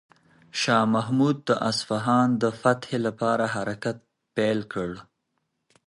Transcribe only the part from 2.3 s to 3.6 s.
د فتح لپاره